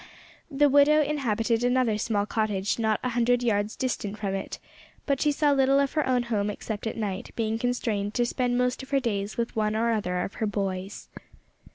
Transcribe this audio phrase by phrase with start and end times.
[0.49, 4.57] The widow inhabited another small cottage not a hundred yards distant from it,
[5.05, 8.57] but she saw little of her own home except at night, being constrained to spend
[8.57, 11.07] most of her days with one or other of her "boys."